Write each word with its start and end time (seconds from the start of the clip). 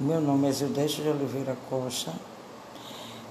Meu 0.00 0.18
nome 0.18 0.48
é 0.48 0.52
Zildeste 0.52 1.02
de 1.02 1.10
Oliveira 1.10 1.54
Costa, 1.68 2.10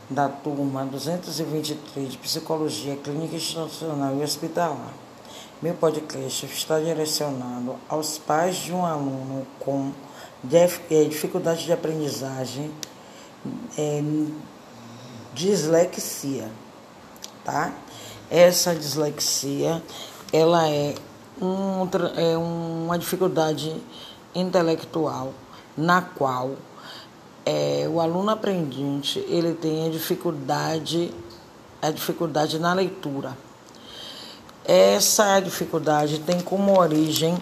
da 0.07 0.29
turma 0.29 0.85
223 0.85 2.11
de 2.11 2.17
Psicologia 2.19 2.95
Clínica 2.95 3.35
Institucional 3.35 4.15
e 4.15 4.23
Hospitalar. 4.23 4.93
Meu 5.63 5.73
podcast 5.73 6.45
está 6.45 6.79
direcionado 6.79 7.75
aos 7.89 8.19
pais 8.19 8.57
de 8.57 8.71
um 8.71 8.85
aluno 8.85 9.47
com 9.59 9.91
eh, 10.91 11.05
dificuldade 11.05 11.65
de 11.65 11.73
aprendizagem, 11.73 12.69
é, 13.75 14.03
dislexia, 15.33 16.51
tá? 17.43 17.73
Essa 18.29 18.75
dislexia, 18.75 19.81
ela 20.31 20.69
é, 20.69 20.93
um, 21.41 21.89
é 22.15 22.37
uma 22.37 22.99
dificuldade 22.99 23.75
intelectual 24.35 25.33
na 25.79 26.01
qual 26.01 26.51
é, 27.45 27.87
o 27.89 27.99
aluno 27.99 28.29
aprendente 28.29 29.19
ele 29.29 29.53
tem 29.53 29.87
a 29.87 29.89
dificuldade 29.89 31.11
a 31.81 31.91
dificuldade 31.91 32.59
na 32.59 32.73
leitura. 32.73 33.37
Essa 34.65 35.39
dificuldade 35.39 36.19
tem 36.19 36.41
como 36.41 36.77
origem 36.77 37.37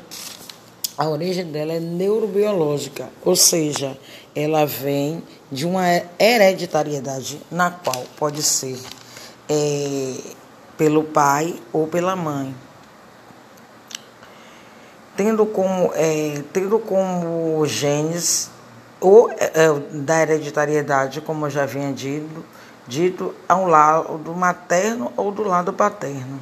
a 0.97 1.07
origem 1.07 1.45
dela 1.45 1.73
é 1.73 1.79
neurobiológica, 1.79 3.09
ou 3.23 3.35
seja, 3.35 3.95
ela 4.35 4.65
vem 4.65 5.21
de 5.51 5.65
uma 5.65 5.83
hereditariedade 6.17 7.39
na 7.51 7.69
qual 7.69 8.03
pode 8.17 8.41
ser 8.41 8.79
é, 9.47 10.15
pelo 10.75 11.03
pai 11.03 11.55
ou 11.71 11.87
pela 11.87 12.15
mãe 12.15 12.55
tendo 15.17 15.47
como, 15.47 15.91
é, 15.95 16.43
tendo 16.53 16.77
como 16.77 17.65
genes 17.65 18.51
ou 19.01 19.29
é, 19.31 19.51
é, 19.55 19.73
da 19.91 20.21
hereditariedade, 20.21 21.21
como 21.21 21.47
eu 21.47 21.49
já 21.49 21.63
havia 21.63 21.91
dito, 21.91 22.45
dito, 22.87 23.33
ao 23.49 23.67
lado 23.67 24.33
materno 24.35 25.11
ou 25.17 25.31
do 25.31 25.43
lado 25.43 25.73
paterno. 25.73 26.39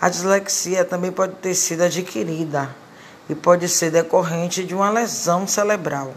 A 0.00 0.08
dislexia 0.08 0.84
também 0.84 1.10
pode 1.10 1.34
ter 1.34 1.54
sido 1.54 1.82
adquirida 1.82 2.74
e 3.28 3.34
pode 3.34 3.68
ser 3.68 3.90
decorrente 3.90 4.64
de 4.64 4.74
uma 4.74 4.88
lesão 4.88 5.46
cerebral. 5.46 6.14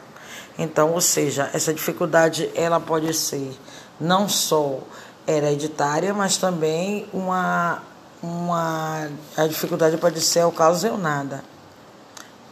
Então, 0.57 0.91
ou 0.91 1.01
seja, 1.01 1.49
essa 1.53 1.73
dificuldade 1.73 2.49
ela 2.55 2.79
pode 2.79 3.13
ser 3.13 3.51
não 3.99 4.29
só 4.29 4.79
hereditária, 5.27 6.13
mas 6.13 6.37
também 6.37 7.07
uma, 7.11 7.81
uma 8.21 9.09
a 9.35 9.47
dificuldade 9.47 9.97
pode 9.97 10.21
ser 10.21 10.43
ocasionada 10.45 11.52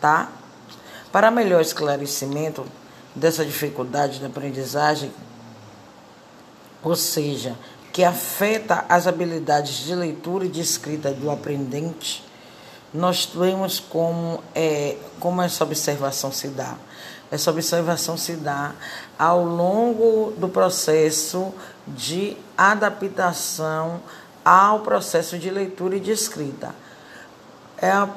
tá? 0.01 0.29
Para 1.11 1.31
melhor 1.31 1.61
esclarecimento 1.61 2.65
dessa 3.15 3.45
dificuldade 3.45 4.19
de 4.19 4.25
aprendizagem, 4.25 5.13
ou 6.83 6.95
seja, 6.95 7.55
que 7.93 8.03
afeta 8.03 8.85
as 8.89 9.05
habilidades 9.05 9.85
de 9.85 9.93
leitura 9.93 10.45
e 10.45 10.49
de 10.49 10.61
escrita 10.61 11.11
do 11.11 11.29
aprendente, 11.29 12.25
nós 12.93 13.25
temos 13.25 13.79
como, 13.79 14.43
é, 14.55 14.97
como 15.19 15.41
essa 15.41 15.63
observação 15.63 16.31
se 16.31 16.47
dá. 16.47 16.75
Essa 17.29 17.51
observação 17.51 18.17
se 18.17 18.33
dá 18.33 18.73
ao 19.17 19.45
longo 19.45 20.33
do 20.37 20.49
processo 20.49 21.53
de 21.87 22.35
adaptação 22.57 24.01
ao 24.43 24.79
processo 24.79 25.37
de 25.37 25.49
leitura 25.49 25.95
e 25.95 25.99
de 25.99 26.11
escrita. 26.11 26.73
É, 27.77 28.07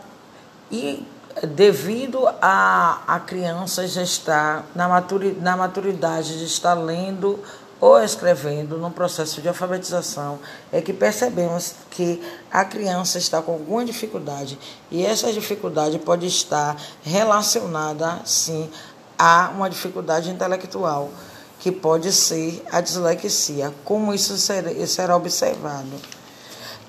e 0.70 1.06
devido 1.42 2.28
a, 2.40 3.02
a 3.06 3.20
criança 3.20 3.86
já 3.86 4.02
estar 4.02 4.64
na, 4.74 4.88
maturi, 4.88 5.36
na 5.40 5.56
maturidade 5.56 6.38
de 6.38 6.44
estar 6.44 6.74
lendo 6.74 7.40
ou 7.80 8.00
escrevendo 8.00 8.78
no 8.78 8.90
processo 8.90 9.42
de 9.42 9.48
alfabetização, 9.48 10.38
é 10.72 10.80
que 10.80 10.92
percebemos 10.92 11.74
que 11.90 12.22
a 12.50 12.64
criança 12.64 13.18
está 13.18 13.42
com 13.42 13.52
alguma 13.52 13.84
dificuldade 13.84 14.58
e 14.90 15.04
essa 15.04 15.32
dificuldade 15.32 15.98
pode 15.98 16.26
estar 16.26 16.76
relacionada, 17.02 18.20
sim, 18.24 18.70
a 19.18 19.50
uma 19.54 19.68
dificuldade 19.68 20.30
intelectual, 20.30 21.10
que 21.58 21.70
pode 21.70 22.12
ser 22.12 22.62
a 22.70 22.80
dislexia. 22.80 23.72
Como 23.84 24.14
isso 24.14 24.36
será 24.38 25.16
observado? 25.16 25.92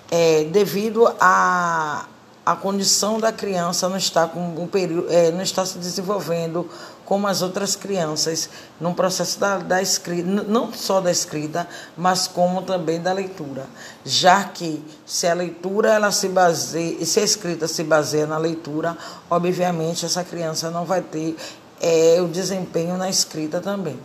É, 0.10 0.44
devido 0.46 1.14
a 1.20 2.06
a 2.46 2.56
condição 2.56 3.20
da 3.20 3.32
criança 3.32 3.90
não 3.90 3.98
está 3.98 4.28
com 4.28 4.40
um 4.40 4.68
período, 4.68 5.12
é, 5.12 5.32
não 5.32 5.42
está 5.42 5.66
se 5.66 5.80
desenvolvendo 5.80 6.70
como 7.04 7.28
as 7.28 7.42
outras 7.42 7.76
crianças 7.76 8.50
no 8.80 8.94
processo 8.94 9.40
da, 9.40 9.58
da 9.58 9.82
escrita, 9.82 10.28
não 10.28 10.72
só 10.72 11.02
da 11.02 11.12
escrita, 11.12 11.68
mas 11.98 12.28
como 12.28 12.62
também 12.62 13.02
da 13.02 13.14
leitura, 13.14 13.66
já 14.04 14.44
que 14.44 14.84
se 15.06 15.28
a 15.28 15.34
leitura 15.34 15.94
ela 15.94 16.12
se 16.12 16.28
baseia, 16.30 17.04
se 17.06 17.20
a 17.20 17.24
escrita 17.24 17.68
se 17.68 17.84
baseia 17.84 18.28
na 18.28 18.38
leitura, 18.38 18.96
obviamente 19.30 20.06
essa 20.06 20.24
criança 20.24 20.70
não 20.70 20.86
vai 20.86 21.02
ter 21.02 21.36
é, 21.82 22.22
o 22.22 22.28
desempenho 22.28 22.96
na 22.98 23.10
escrita 23.10 23.60
também. 23.60 24.00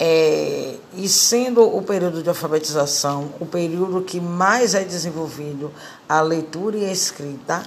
É, 0.00 0.76
e 0.94 1.08
sendo 1.08 1.62
o 1.76 1.82
período 1.82 2.22
de 2.22 2.28
alfabetização 2.28 3.32
o 3.40 3.46
período 3.46 4.00
que 4.02 4.20
mais 4.20 4.74
é 4.74 4.84
desenvolvido 4.84 5.72
a 6.08 6.20
leitura 6.20 6.76
e 6.76 6.84
a 6.84 6.92
escrita, 6.92 7.64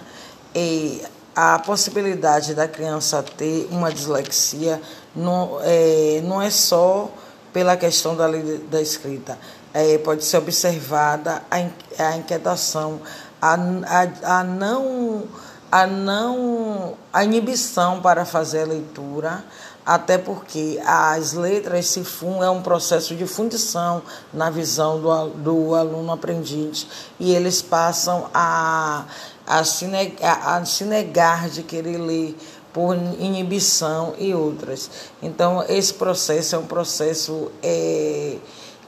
e 0.56 1.02
a 1.36 1.60
possibilidade 1.60 2.54
da 2.54 2.68
criança 2.68 3.24
ter 3.24 3.68
uma 3.72 3.92
dislexia 3.92 4.82
não 5.16 5.60
é, 5.62 6.22
não 6.24 6.42
é 6.42 6.50
só 6.50 7.12
pela 7.52 7.76
questão 7.76 8.16
da, 8.16 8.28
da 8.70 8.82
escrita, 8.82 9.38
é, 9.74 9.98
pode 9.98 10.24
ser 10.24 10.38
observada 10.38 11.42
a, 11.52 11.58
a 12.04 12.18
inquietação, 12.18 13.02
a, 13.42 13.56
a, 13.56 14.40
a 14.40 14.44
não 14.44 15.24
a 15.72 15.88
não 15.88 16.96
a 17.14 17.24
inibição 17.24 18.02
para 18.02 18.26
fazer 18.26 18.64
a 18.64 18.66
leitura, 18.66 19.44
até 19.86 20.18
porque 20.18 20.80
as 20.86 21.34
letras 21.34 21.88
se 21.88 22.04
fundem, 22.04 22.44
é 22.44 22.50
um 22.50 22.62
processo 22.62 23.16
de 23.16 23.26
fundição 23.26 24.02
na 24.34 24.50
visão 24.50 25.00
do, 25.00 25.30
do 25.30 25.76
aluno 25.76 26.12
aprendente 26.12 26.88
e 27.20 27.34
eles 27.34 27.62
passam 27.62 28.30
a, 28.34 29.06
a, 29.46 29.64
se 29.64 29.86
negar, 29.86 30.48
a 30.48 30.66
se 30.66 30.84
negar 30.84 31.50
de 31.50 31.64
querer 31.64 31.98
ler 31.98 32.38
por 32.72 32.96
inibição 32.96 34.14
e 34.18 34.34
outras. 34.34 34.90
Então, 35.22 35.64
esse 35.68 35.94
processo 35.94 36.56
é 36.56 36.60
um 36.60 36.66
processo 36.66 37.52
é, 37.62 38.38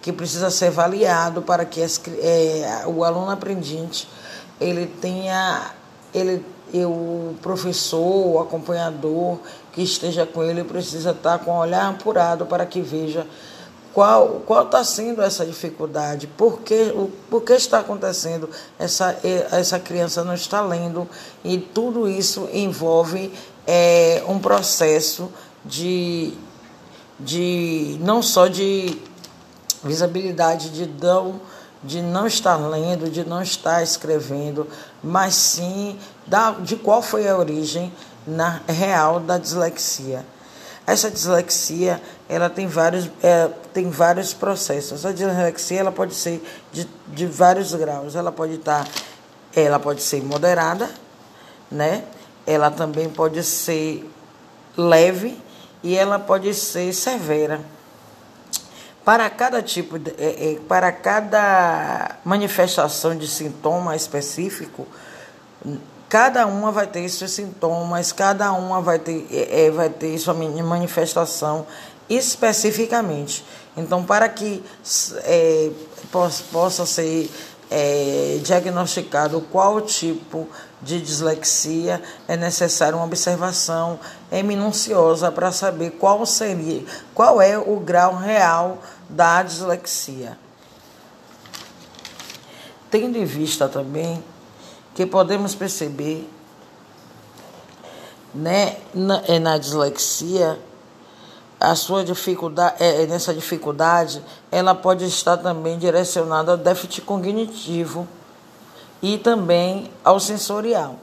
que 0.02 0.12
precisa 0.14 0.50
ser 0.50 0.68
avaliado 0.68 1.42
para 1.42 1.66
que 1.66 1.82
as, 1.82 2.00
é, 2.22 2.84
o 2.86 3.04
aluno 3.04 3.30
aprendente 3.32 4.08
ele 4.60 4.86
tenha 4.86 5.72
ele 6.14 6.46
o 6.74 7.36
professor, 7.42 8.28
o 8.28 8.40
acompanhador 8.40 9.40
que 9.74 9.82
esteja 9.82 10.26
com 10.26 10.44
ele 10.44 10.64
precisa 10.64 11.12
estar 11.12 11.40
com 11.40 11.52
o 11.52 11.58
olhar 11.58 11.90
apurado 11.90 12.46
para 12.46 12.66
que 12.66 12.80
veja 12.80 13.28
qual 13.94 14.42
qual 14.46 14.64
está 14.64 14.84
sendo 14.84 15.22
essa 15.22 15.46
dificuldade, 15.46 16.28
por 16.28 16.62
que, 16.62 16.92
o, 16.96 17.12
por 17.30 17.44
que 17.44 17.54
está 17.54 17.80
acontecendo, 17.80 18.50
essa, 18.80 19.16
essa 19.52 19.80
criança 19.80 20.24
não 20.24 20.34
está 20.34 20.62
lendo, 20.62 21.08
e 21.44 21.58
tudo 21.58 22.10
isso 22.10 22.50
envolve 22.52 23.32
é, 23.68 24.24
um 24.28 24.40
processo 24.40 25.32
de, 25.64 26.34
de 27.20 27.98
não 28.02 28.22
só 28.22 28.48
de 28.48 29.00
visibilidade, 29.84 30.70
de 30.70 30.88
não 30.88 31.40
de 31.84 32.02
não 32.02 32.26
estar 32.26 32.56
lendo, 32.56 33.10
de 33.10 33.26
não 33.26 33.42
estar 33.42 33.84
escrevendo, 33.84 34.66
mas 35.04 35.36
sim 35.36 36.00
da, 36.26 36.52
de 36.52 36.78
qual 36.78 37.02
foi 37.02 37.28
a 37.28 37.38
origem 37.38 37.92
na, 38.26 38.62
real 38.68 39.20
da 39.20 39.38
dislexia. 39.38 40.26
Essa 40.86 41.10
dislexia 41.10 42.02
ela 42.28 42.50
tem 42.50 42.68
vários, 42.68 43.10
é, 43.22 43.50
tem 43.74 43.90
vários 43.90 44.34
processos. 44.34 45.06
A 45.06 45.12
dislexia 45.12 45.80
ela 45.80 45.92
pode 45.92 46.14
ser 46.14 46.44
de, 46.72 46.88
de 47.08 47.26
vários 47.26 47.74
graus. 47.74 48.16
Ela 48.16 48.32
pode 48.32 48.56
estar, 48.56 48.88
ela 49.56 49.80
pode 49.80 50.02
ser 50.02 50.22
moderada, 50.24 50.90
né? 51.72 52.04
Ela 52.46 52.70
também 52.70 53.10
pode 53.10 53.42
ser 53.44 54.10
leve 54.76 55.42
e 55.82 55.96
ela 55.96 56.20
pode 56.20 56.54
ser 56.54 56.94
severa. 56.94 57.62
Para 59.06 59.30
cada 59.30 59.62
tipo, 59.62 60.00
de, 60.00 60.12
é, 60.18 60.54
é, 60.54 60.60
para 60.68 60.92
cada 60.92 62.18
manifestação 62.24 63.18
de 63.18 63.28
sintoma 63.28 63.96
específico, 63.96 64.88
cada 66.14 66.46
uma 66.46 66.72
vai 66.72 66.86
ter 66.86 67.10
seus 67.10 67.32
sintomas, 67.32 68.12
cada 68.12 68.52
uma 68.52 68.80
vai 68.80 69.00
ter, 69.00 69.26
é, 69.32 69.66
é 69.66 69.72
vai 69.72 69.90
ter 69.90 70.16
sua 70.20 70.36
manifestação 70.36 71.66
especificamente. 72.08 73.44
Então, 73.76 74.04
para 74.04 74.30
que 74.30 74.64
é, 75.24 75.72
possa 76.52 76.86
ser 76.86 77.32
é, 77.72 78.40
diagnosticado 78.44 79.42
qual 79.52 79.82
tipo 79.82 80.48
de 80.84 81.02
dislexia, 81.02 82.00
é 82.28 82.38
necessária 82.38 82.96
uma 82.96 83.06
observação 83.06 84.00
é 84.30 84.44
minuciosa 84.44 85.32
para 85.32 85.52
saber 85.52 85.98
qual 85.98 86.24
seria, 86.28 86.84
qual 87.16 87.42
é 87.42 87.58
o 87.58 87.80
grau 87.80 88.16
real 88.16 88.78
da 89.10 89.42
dislexia. 89.42 90.38
Tendo 92.92 93.18
em 93.18 93.26
vista 93.26 93.68
também 93.68 94.24
que 94.94 95.06
podemos 95.06 95.56
perceber 95.56 96.30
né, 98.34 98.78
na, 98.94 99.22
é, 99.28 99.40
na 99.40 99.58
dislexia, 99.58 100.60
a 101.60 101.76
sua 101.76 102.04
dificuldade, 102.04 102.76
é, 102.84 103.06
nessa 103.06 103.34
dificuldade, 103.34 104.22
ela 104.52 104.76
pode 104.76 105.06
estar 105.06 105.38
também 105.38 105.78
direcionada 105.78 106.52
ao 106.52 106.58
déficit 106.58 107.02
cognitivo 107.02 108.08
e 109.02 109.18
também 109.18 109.90
ao 110.04 110.20
sensorial. 110.20 110.98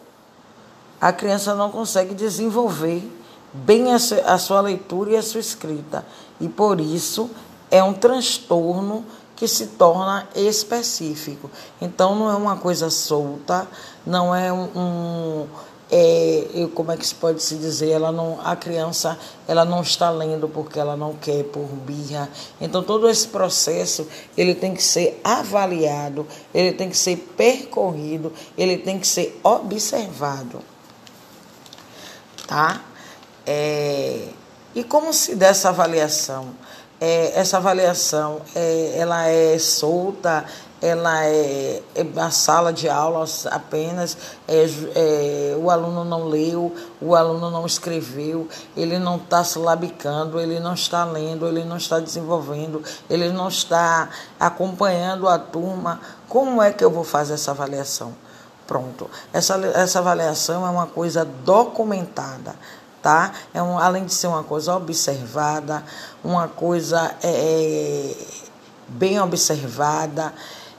A 1.01 1.13
criança 1.13 1.55
não 1.55 1.71
consegue 1.71 2.15
desenvolver 2.15 3.11
bem 3.53 3.87
a 3.93 4.39
sua 4.39 4.61
leitura 4.61 5.13
e 5.13 5.17
a 5.17 5.23
sua 5.23 5.41
escrita, 5.41 6.05
e 6.41 6.49
por 6.49 6.79
isso 6.79 7.31
é 7.71 7.83
um 7.83 7.95
transtorno 7.95 9.05
que 9.41 9.49
se 9.49 9.69
torna 9.69 10.29
específico. 10.37 11.51
Então 11.81 12.15
não 12.15 12.31
é 12.31 12.35
uma 12.35 12.59
coisa 12.59 12.91
solta, 12.91 13.67
não 14.05 14.37
é 14.37 14.53
um, 14.53 14.69
um 14.77 15.47
é, 15.91 16.69
como 16.75 16.93
é 16.93 16.97
que 16.99 17.07
se 17.07 17.15
pode 17.15 17.43
se 17.43 17.55
dizer, 17.55 17.89
ela 17.89 18.13
não, 18.13 18.39
a 18.45 18.55
criança 18.55 19.19
ela 19.49 19.65
não 19.65 19.81
está 19.81 20.11
lendo 20.11 20.47
porque 20.47 20.79
ela 20.79 20.95
não 20.95 21.15
quer 21.15 21.45
por 21.45 21.65
birra. 21.65 22.29
Então 22.61 22.83
todo 22.83 23.09
esse 23.09 23.29
processo 23.29 24.07
ele 24.37 24.55
tem 24.55 24.75
que 24.75 24.83
ser 24.83 25.19
avaliado, 25.25 26.27
ele 26.53 26.73
tem 26.73 26.91
que 26.91 26.97
ser 26.99 27.17
percorrido, 27.35 28.35
ele 28.59 28.77
tem 28.77 28.99
que 28.99 29.09
ser 29.09 29.41
observado, 29.43 30.61
tá? 32.47 32.83
É, 33.47 34.29
e 34.75 34.85
como 34.85 35.15
se 35.15 35.35
dá 35.35 35.47
essa 35.47 35.71
avaliação? 35.71 36.51
É, 37.01 37.39
essa 37.39 37.57
avaliação 37.57 38.43
é, 38.55 38.99
ela 38.99 39.27
é 39.27 39.59
solta, 39.59 40.45
ela 40.83 41.25
é, 41.27 41.83
é 41.95 42.21
a 42.21 42.31
sala 42.31 42.73
de 42.73 42.89
aula 42.89 43.25
apenas, 43.51 44.17
é, 44.49 44.67
é, 44.95 45.57
o 45.59 45.71
aluno 45.71 46.05
não 46.05 46.25
leu, 46.25 46.75
o 47.01 47.15
aluno 47.15 47.51
não 47.51 47.67
escreveu, 47.67 48.49
ele 48.77 48.99
não 48.99 49.17
está 49.17 49.45
silabicando, 49.45 50.41
ele 50.41 50.59
não 50.59 50.75
está 50.75 51.05
lendo, 51.05 51.47
ele 51.47 51.65
não 51.65 51.77
está 51.77 51.99
desenvolvendo, 51.99 52.83
ele 53.09 53.31
não 53.31 53.49
está 53.49 54.09
acompanhando 54.39 55.29
a 55.29 55.39
turma. 55.39 56.01
Como 56.29 56.63
é 56.63 56.73
que 56.73 56.85
eu 56.85 56.91
vou 56.91 57.05
fazer 57.05 57.35
essa 57.35 57.51
avaliação? 57.51 58.15
Pronto. 58.67 59.11
Essa, 59.33 59.57
essa 59.75 59.99
avaliação 59.99 60.67
é 60.67 60.71
uma 60.71 60.87
coisa 60.87 61.25
documentada, 61.25 62.55
tá? 63.03 63.33
É 63.53 63.63
um, 63.63 63.79
além 63.79 64.05
de 64.05 64.15
ser 64.15 64.27
uma 64.27 64.43
coisa 64.43 64.75
observada, 64.75 65.85
uma 66.23 66.49
coisa 66.49 67.15
é, 67.23 67.31
é 67.31 68.17
bem 68.89 69.21
observada, 69.21 70.33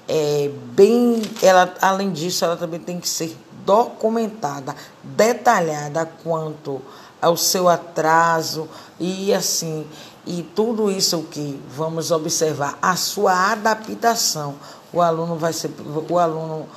é, 0.07 0.51
bem, 0.73 1.21
ela, 1.41 1.73
além 1.81 2.11
disso, 2.11 2.43
ela 2.43 2.57
também 2.57 2.79
tem 2.79 2.99
que 2.99 3.07
ser 3.07 3.37
documentada, 3.65 4.75
detalhada 5.03 6.09
quanto 6.23 6.81
ao 7.21 7.37
seu 7.37 7.69
atraso 7.69 8.67
e 8.99 9.33
assim, 9.33 9.85
e 10.25 10.43
tudo 10.43 10.89
isso 10.89 11.23
que 11.31 11.61
vamos 11.69 12.11
observar, 12.11 12.77
a 12.81 12.95
sua 12.95 13.51
adaptação. 13.51 14.55
O 14.91 15.01
aluno 15.01 15.35
vai 15.37 15.53
ser, 15.53 15.71
o 16.09 16.19
aluno 16.19 16.67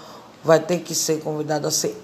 vai 0.45 0.61
ter 0.61 0.81
que 0.81 0.95
ser 0.95 1.21
convidado 1.21 1.67
a 1.67 1.71
ser 1.71 2.01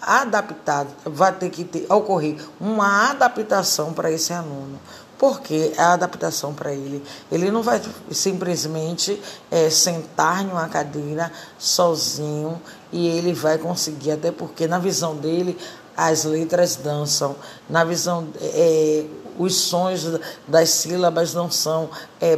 adaptado, 0.00 0.88
vai 1.04 1.32
ter 1.32 1.50
que 1.50 1.64
ter, 1.64 1.86
ocorrer 1.92 2.36
uma 2.60 3.10
adaptação 3.10 3.92
para 3.92 4.10
esse 4.10 4.32
aluno 4.32 4.78
porque 5.18 5.72
a 5.76 5.94
adaptação 5.94 6.52
para 6.52 6.72
ele. 6.72 7.02
Ele 7.30 7.50
não 7.50 7.62
vai 7.62 7.80
simplesmente 8.10 9.20
é, 9.50 9.70
sentar 9.70 10.44
em 10.44 10.48
uma 10.48 10.68
cadeira 10.68 11.32
sozinho 11.58 12.60
e 12.92 13.06
ele 13.06 13.32
vai 13.32 13.58
conseguir, 13.58 14.12
até 14.12 14.30
porque 14.30 14.66
na 14.66 14.78
visão 14.78 15.16
dele 15.16 15.56
as 15.96 16.24
letras 16.24 16.76
dançam, 16.76 17.34
na 17.68 17.82
visão 17.82 18.28
é, 18.40 19.06
os 19.38 19.54
sons 19.54 20.18
das 20.46 20.68
sílabas 20.70 21.32
não 21.34 21.50
são 21.50 21.88
é, 22.20 22.36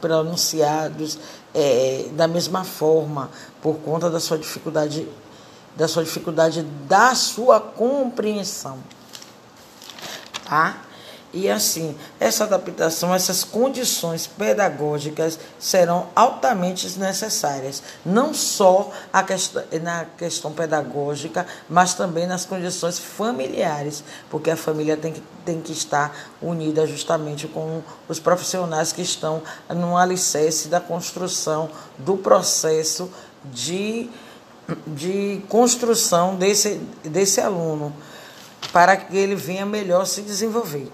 pronunciados 0.00 1.18
é, 1.54 2.06
da 2.12 2.28
mesma 2.28 2.64
forma 2.64 3.30
por 3.62 3.76
conta 3.76 4.10
da 4.10 4.20
sua 4.20 4.36
dificuldade 4.38 5.08
da 5.78 5.86
sua 5.86 6.02
dificuldade 6.02 6.62
da 6.88 7.14
sua 7.14 7.60
compreensão, 7.60 8.78
tá? 10.44 10.82
E 11.32 11.48
assim, 11.48 11.94
essa 12.18 12.44
adaptação, 12.44 13.14
essas 13.14 13.44
condições 13.44 14.26
pedagógicas 14.26 15.38
serão 15.58 16.08
altamente 16.16 16.98
necessárias, 16.98 17.82
não 18.04 18.32
só 18.32 18.90
na 19.82 20.06
questão 20.16 20.50
pedagógica, 20.52 21.46
mas 21.68 21.92
também 21.92 22.26
nas 22.26 22.46
condições 22.46 22.98
familiares, 22.98 24.02
porque 24.30 24.50
a 24.50 24.56
família 24.56 24.96
tem 24.96 25.12
que, 25.12 25.22
tem 25.44 25.60
que 25.60 25.70
estar 25.70 26.16
unida 26.40 26.86
justamente 26.86 27.46
com 27.46 27.82
os 28.08 28.18
profissionais 28.18 28.90
que 28.90 29.02
estão 29.02 29.42
no 29.68 29.98
alicerce 29.98 30.66
da 30.68 30.80
construção 30.80 31.70
do 31.98 32.16
processo 32.16 33.08
de, 33.44 34.10
de 34.86 35.42
construção 35.48 36.36
desse, 36.36 36.80
desse 37.04 37.40
aluno, 37.40 37.94
para 38.72 38.96
que 38.96 39.16
ele 39.16 39.34
venha 39.34 39.64
melhor 39.64 40.06
se 40.06 40.22
desenvolver. 40.22 40.90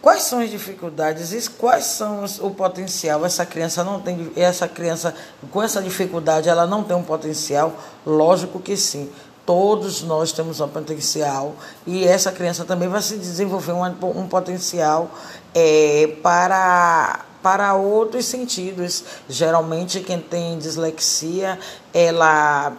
Quais 0.00 0.22
são 0.22 0.38
as 0.38 0.48
dificuldades 0.48 1.32
e 1.32 1.50
quais 1.50 1.84
são 1.84 2.24
o 2.40 2.50
potencial? 2.50 3.26
Essa 3.26 3.44
criança 3.44 3.82
não 3.82 4.00
tem, 4.00 4.32
essa 4.36 4.68
criança 4.68 5.14
com 5.50 5.62
essa 5.62 5.82
dificuldade, 5.82 6.48
ela 6.48 6.66
não 6.66 6.84
tem 6.84 6.96
um 6.96 7.02
potencial? 7.02 7.74
Lógico 8.06 8.60
que 8.60 8.76
sim. 8.76 9.10
Todos 9.44 10.02
nós 10.02 10.30
temos 10.30 10.60
um 10.60 10.68
potencial 10.68 11.54
e 11.86 12.06
essa 12.06 12.30
criança 12.30 12.64
também 12.64 12.88
vai 12.88 13.02
se 13.02 13.16
desenvolver 13.16 13.72
um, 13.72 13.84
um 13.84 14.28
potencial 14.28 15.10
é, 15.54 16.16
para 16.22 17.24
para 17.42 17.74
outros 17.74 18.24
sentidos. 18.24 19.04
Geralmente 19.28 20.00
quem 20.00 20.20
tem 20.20 20.58
dislexia, 20.58 21.58
ela 21.92 22.72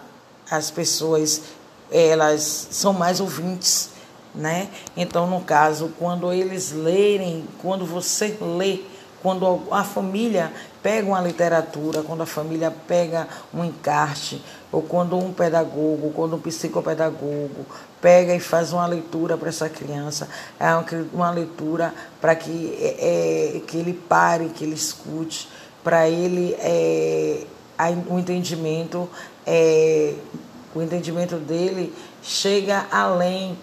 as 0.49 0.71
pessoas 0.71 1.41
elas 1.91 2.67
são 2.71 2.93
mais 2.93 3.19
ouvintes 3.19 3.89
né? 4.33 4.69
Então, 4.95 5.27
no 5.27 5.41
caso, 5.41 5.91
quando 5.97 6.31
eles 6.31 6.71
lerem, 6.71 7.45
quando 7.61 7.85
você 7.85 8.37
lê, 8.39 8.79
quando 9.21 9.61
a 9.71 9.83
família 9.83 10.51
pega 10.81 11.07
uma 11.07 11.21
literatura, 11.21 12.01
quando 12.03 12.23
a 12.23 12.25
família 12.25 12.73
pega 12.87 13.27
um 13.53 13.63
encarte, 13.63 14.41
ou 14.71 14.81
quando 14.81 15.17
um 15.17 15.33
pedagogo, 15.33 16.11
quando 16.15 16.35
um 16.35 16.39
psicopedagogo 16.39 17.65
pega 18.01 18.35
e 18.35 18.39
faz 18.39 18.71
uma 18.71 18.85
leitura 18.85 19.37
para 19.37 19.49
essa 19.49 19.67
criança, 19.67 20.29
é 20.59 20.67
uma 21.13 21.31
leitura 21.31 21.93
para 22.21 22.35
que, 22.35 22.77
é, 22.79 23.57
é, 23.57 23.59
que 23.61 23.77
ele 23.77 23.93
pare, 23.93 24.49
que 24.49 24.63
ele 24.63 24.75
escute, 24.75 25.49
para 25.83 26.09
ele 26.09 26.55
é, 26.59 27.43
o 28.07 28.19
entendimento, 28.19 29.09
é, 29.45 30.13
o 30.73 30.81
entendimento 30.81 31.35
dele 31.37 31.93
chega 32.21 32.85
além 32.91 33.57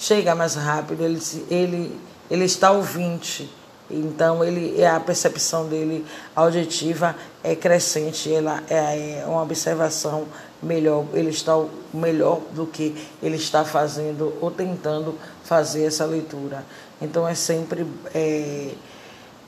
chega 0.00 0.34
mais 0.34 0.54
rápido, 0.54 1.04
ele, 1.04 1.20
ele, 1.50 2.00
ele 2.30 2.44
está 2.44 2.72
ouvinte. 2.72 3.48
Então 3.90 4.44
ele 4.44 4.84
a 4.84 5.00
percepção 5.00 5.66
dele 5.68 6.06
auditiva 6.34 7.16
é 7.42 7.56
crescente, 7.56 8.32
ela 8.32 8.62
é, 8.70 9.20
é 9.20 9.24
uma 9.26 9.42
observação 9.42 10.26
melhor, 10.62 11.06
ele 11.12 11.30
está 11.30 11.52
melhor 11.92 12.40
do 12.52 12.66
que 12.66 12.94
ele 13.22 13.36
está 13.36 13.64
fazendo 13.64 14.32
ou 14.40 14.50
tentando 14.50 15.18
fazer 15.42 15.84
essa 15.84 16.04
leitura. 16.04 16.64
Então 17.02 17.26
é 17.26 17.34
sempre 17.34 17.86
é, 18.14 18.74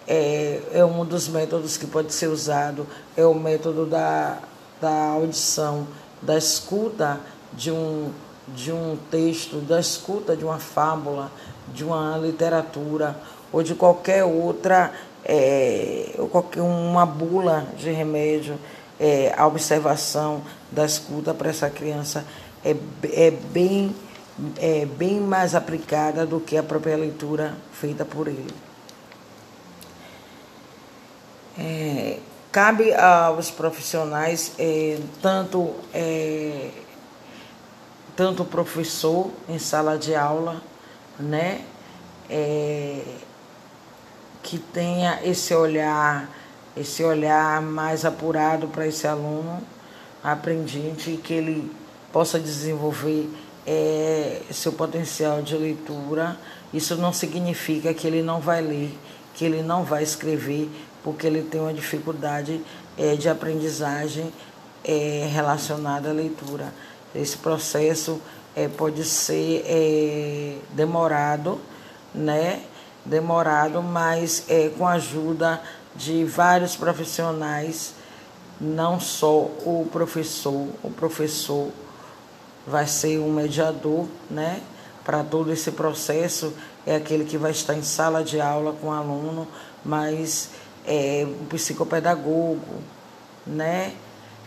é, 0.09 0.61
é 0.73 0.85
um 0.85 1.05
dos 1.05 1.29
métodos 1.29 1.77
que 1.77 1.87
pode 1.87 2.13
ser 2.13 2.27
usado, 2.27 2.87
é 3.17 3.25
o 3.25 3.35
método 3.35 3.87
da, 3.87 4.39
da 4.81 5.11
audição, 5.11 5.87
da 6.21 6.37
escuta 6.37 7.21
de 7.53 7.71
um 7.71 8.11
de 8.49 8.73
um 8.73 8.99
texto, 9.09 9.61
da 9.61 9.79
escuta 9.79 10.37
de 10.37 10.45
uma 10.45 10.59
fábula, 10.59 11.31
de 11.73 11.85
uma 11.85 12.19
literatura 12.19 13.17
ou 13.53 13.63
de 13.63 13.75
qualquer 13.75 14.25
outra, 14.25 14.93
é, 15.25 16.15
ou 16.19 16.29
qualquer 16.29 16.63
uma 16.63 17.05
bula 17.05 17.67
de 17.77 17.91
remédio, 17.91 18.59
é, 18.99 19.35
a 19.37 19.47
observação 19.47 20.43
da 20.71 20.85
escuta 20.85 21.35
para 21.35 21.51
essa 21.51 21.69
criança 21.69 22.25
é, 22.65 22.75
é, 23.13 23.31
bem, 23.31 23.95
é 24.59 24.87
bem 24.87 25.21
mais 25.21 25.55
aplicada 25.55 26.25
do 26.25 26.41
que 26.41 26.57
a 26.57 26.63
própria 26.63 26.97
leitura 26.97 27.55
feita 27.73 28.05
por 28.05 28.29
ele. 28.29 28.55
É, 31.59 32.19
cabe 32.51 32.95
aos 32.95 33.51
profissionais, 33.51 34.53
é, 34.59 34.99
tanto, 35.21 35.75
é, 35.93 36.71
tanto 38.17 38.43
o 38.43 38.47
professor 38.47 39.31
em 39.49 39.59
sala 39.59 39.99
de 39.99 40.15
aula, 40.15 40.63
né, 41.19 41.63
é, 42.31 43.03
que 44.43 44.59
tenha 44.59 45.21
esse 45.23 45.55
olhar, 45.55 46.29
esse 46.77 47.05
olhar 47.05 47.63
mais 47.63 48.05
apurado 48.05 48.69
para 48.69 48.87
esse 48.87 49.07
aluno 49.07 49.63
aprendente, 50.23 51.19
que 51.23 51.33
ele 51.33 51.71
possa 52.13 52.39
desenvolver 52.39 53.29
é, 53.67 54.43
seu 54.51 54.73
potencial 54.73 55.43
de 55.43 55.57
leitura. 55.57 56.37
Isso 56.73 56.97
não 56.97 57.13
significa 57.13 57.93
que 57.93 58.07
ele 58.07 58.23
não 58.23 58.41
vai 58.41 58.61
ler, 58.61 58.97
que 59.35 59.45
ele 59.45 59.63
não 59.63 59.85
vai 59.85 60.03
escrever, 60.03 60.71
porque 61.03 61.27
ele 61.27 61.43
tem 61.43 61.61
uma 61.61 61.73
dificuldade 61.73 62.61
é, 62.97 63.15
de 63.15 63.29
aprendizagem 63.29 64.33
é, 64.85 65.29
relacionada 65.33 66.11
à 66.11 66.13
leitura. 66.13 66.73
Esse 67.15 67.37
processo 67.37 68.21
é, 68.55 68.69
pode 68.69 69.05
ser 69.05 69.65
é, 69.67 70.57
demorado, 70.73 71.61
né? 72.15 72.63
Demorado, 73.05 73.83
mas 73.83 74.45
é, 74.49 74.69
com 74.69 74.87
a 74.87 74.93
ajuda 74.93 75.61
de 75.95 76.25
vários 76.25 76.77
profissionais, 76.77 77.95
não 78.61 79.01
só 79.01 79.41
o 79.41 79.89
professor, 79.91 80.69
o 80.83 80.91
professor 80.91 81.69
vai 82.67 82.87
ser 82.87 83.19
um 83.19 83.33
mediador, 83.33 84.07
né? 84.31 84.61
Para 85.05 85.25
todo 85.25 85.53
esse 85.53 85.73
processo, 85.73 86.53
é 86.87 86.95
aquele 86.95 87.25
que 87.25 87.37
vai 87.37 87.51
estar 87.51 87.75
em 87.75 87.83
sala 87.83 88.23
de 88.23 88.41
aula 88.41 88.73
com 88.81 88.87
o 88.87 88.93
aluno, 88.93 89.49
mas 89.85 90.51
é, 90.87 91.27
o 91.27 91.45
psicopedagogo, 91.47 92.83
né? 93.45 93.95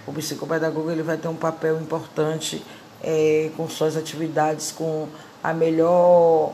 O 0.08 0.14
psicopedagogo 0.14 0.90
ele 0.92 1.04
vai 1.04 1.18
ter 1.18 1.28
um 1.28 1.36
papel 1.36 1.80
importante 1.82 2.64
é, 3.04 3.50
com 3.58 3.68
suas 3.68 3.98
atividades, 3.98 4.72
com 4.72 5.08
a 5.44 5.54
melhor, 5.54 6.54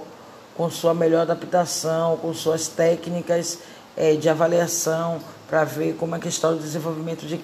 com 0.61 0.69
sua 0.69 0.93
melhor 0.93 1.21
adaptação, 1.21 2.17
com 2.17 2.31
suas 2.35 2.67
técnicas 2.67 3.57
é, 3.97 4.13
de 4.13 4.29
avaliação 4.29 5.19
para 5.49 5.63
ver 5.63 5.95
como 5.95 6.15
é 6.15 6.19
que 6.19 6.27
está 6.27 6.49
o 6.49 6.55
desenvolvimento 6.55 7.25
de 7.25 7.41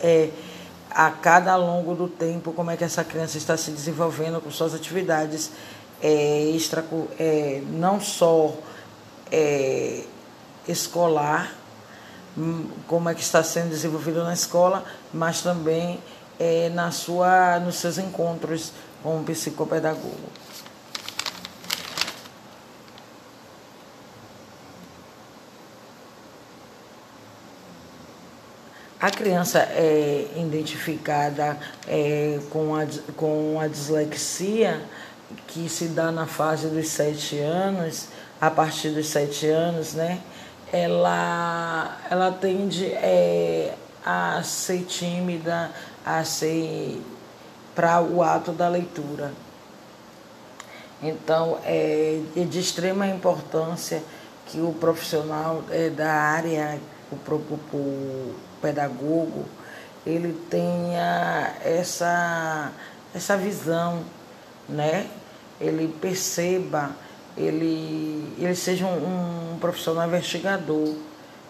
é, 0.00 0.30
a 0.90 1.10
cada 1.10 1.54
longo 1.56 1.94
do 1.94 2.08
tempo, 2.08 2.54
como 2.54 2.70
é 2.70 2.76
que 2.78 2.82
essa 2.82 3.04
criança 3.04 3.36
está 3.36 3.58
se 3.58 3.70
desenvolvendo 3.70 4.40
com 4.40 4.50
suas 4.50 4.74
atividades 4.74 5.50
é, 6.00 6.50
extra, 6.56 6.82
é, 7.18 7.60
não 7.72 8.00
só 8.00 8.54
é, 9.30 10.04
escolar, 10.66 11.52
como 12.86 13.10
é 13.10 13.14
que 13.14 13.20
está 13.20 13.42
sendo 13.42 13.68
desenvolvido 13.68 14.24
na 14.24 14.32
escola, 14.32 14.82
mas 15.12 15.42
também 15.42 16.00
é, 16.40 16.70
na 16.70 16.90
sua, 16.90 17.60
nos 17.60 17.76
seus 17.76 17.98
encontros 17.98 18.72
com 19.02 19.20
o 19.20 19.24
psicopedagogo. 19.24 20.45
A 28.98 29.10
criança 29.10 29.58
é 29.58 30.26
identificada 30.36 31.58
é, 31.86 32.40
com, 32.48 32.74
a, 32.74 32.86
com 33.14 33.60
a 33.60 33.68
dislexia, 33.68 34.80
que 35.48 35.68
se 35.68 35.88
dá 35.88 36.10
na 36.10 36.26
fase 36.26 36.68
dos 36.68 36.88
sete 36.88 37.38
anos, 37.38 38.08
a 38.40 38.50
partir 38.50 38.90
dos 38.90 39.08
sete 39.08 39.48
anos, 39.48 39.92
né? 39.92 40.20
Ela, 40.72 41.98
ela 42.10 42.32
tende 42.32 42.86
é, 42.86 43.74
a 44.04 44.42
ser 44.42 44.84
tímida, 44.84 45.70
a 46.04 46.24
ser 46.24 47.02
para 47.74 48.00
o 48.00 48.22
ato 48.22 48.50
da 48.52 48.66
leitura. 48.66 49.30
Então, 51.02 51.58
é 51.64 52.18
de 52.34 52.58
extrema 52.58 53.06
importância 53.06 54.02
que 54.46 54.58
o 54.58 54.72
profissional 54.72 55.62
é, 55.70 55.90
da 55.90 56.10
área, 56.10 56.80
o, 57.12 57.16
o 57.16 58.34
pedagogo, 58.60 59.44
ele 60.06 60.32
tenha 60.48 61.54
essa, 61.64 62.70
essa 63.14 63.36
visão, 63.36 64.04
né? 64.68 65.08
Ele 65.60 65.88
perceba, 66.00 66.90
ele, 67.36 68.32
ele 68.38 68.54
seja 68.54 68.86
um, 68.86 69.54
um 69.54 69.58
profissional 69.58 70.06
investigador, 70.06 70.94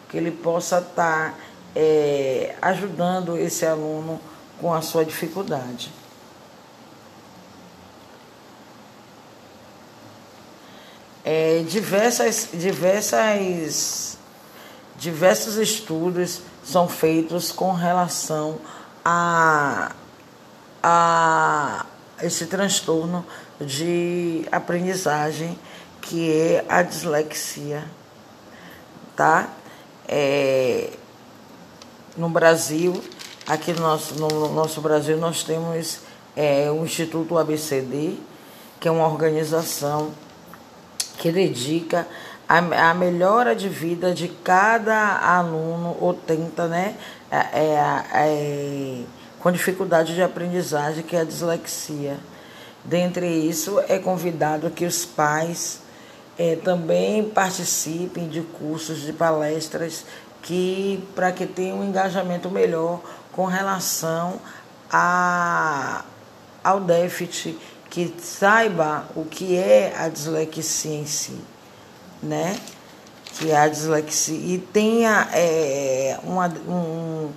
que 0.09 0.17
ele 0.17 0.31
possa 0.31 0.79
estar 0.79 1.33
tá, 1.33 1.35
é, 1.75 2.55
ajudando 2.63 3.37
esse 3.37 3.67
aluno 3.67 4.21
com 4.61 4.73
a 4.73 4.81
sua 4.81 5.05
dificuldade. 5.05 5.91
É, 11.25 11.65
diversas, 11.69 12.51
diversas, 12.55 14.17
diversos 14.97 15.57
estudos 15.57 16.41
são 16.67 16.89
feitos 16.89 17.53
com 17.53 17.73
relação 17.73 18.59
a, 19.05 19.93
a 20.83 21.87
esse 22.21 22.47
transtorno 22.47 23.25
de 23.61 24.45
aprendizagem 24.51 25.57
que 26.03 26.33
é 26.33 26.65
a 26.69 26.83
dislexia, 26.83 27.85
tá? 29.15 29.49
É, 30.09 30.91
no 32.17 32.29
Brasil, 32.29 33.01
aqui 33.47 33.73
no 33.73 33.83
nosso, 33.83 34.15
no 34.17 34.53
nosso 34.53 34.81
Brasil, 34.81 35.17
nós 35.19 35.45
temos 35.45 36.01
é, 36.35 36.69
o 36.71 36.85
Instituto 36.85 37.39
ABCD, 37.39 38.19
que 38.81 38.89
é 38.89 38.91
uma 38.91 39.07
organização 39.07 40.11
que 41.19 41.33
dedica 41.33 42.07
a, 42.49 42.91
a 42.91 42.95
melhora 42.95 43.55
de 43.55 43.69
vida 43.69 44.15
de 44.15 44.29
cada 44.29 45.19
aluno, 45.19 45.97
ou 46.01 46.15
tenta, 46.15 46.69
né, 46.69 46.95
é, 47.31 47.37
é, 47.37 48.05
é, 48.15 49.03
com 49.41 49.51
dificuldade 49.51 50.15
de 50.15 50.23
aprendizagem, 50.23 51.03
que 51.03 51.17
é 51.17 51.21
a 51.21 51.25
dislexia. 51.25 52.17
Dentre 52.85 53.27
isso, 53.27 53.81
é 53.89 53.99
convidado 53.99 54.71
que 54.71 54.85
os 54.85 55.05
pais 55.05 55.81
é, 56.39 56.57
também 56.57 57.25
participem 57.25 58.29
de 58.29 58.43
cursos, 58.43 59.01
de 59.01 59.13
palestras, 59.13 60.05
que 60.43 61.03
para 61.15 61.33
que 61.33 61.47
tenham 61.47 61.81
um 61.81 61.85
engajamento 61.85 62.49
melhor 62.49 63.01
com 63.33 63.47
relação 63.47 64.41
a, 64.91 66.05
ao 66.63 66.81
déficit, 66.81 67.59
que 67.91 68.15
saiba 68.21 69.07
o 69.15 69.25
que 69.25 69.57
é 69.57 69.95
a 69.97 70.09
dislexia 70.09 70.95
em 70.95 71.07
si 71.07 71.39
né? 72.23 72.57
Que 73.35 73.51
é 73.51 73.57
a 73.57 73.69
dislexia 73.69 74.55
e 74.55 74.59
tenha 74.59 75.29
é, 75.33 76.19
uma, 76.23 76.49
um, 76.49 77.31